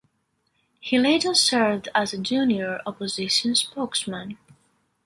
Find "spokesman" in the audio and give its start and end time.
3.53-4.39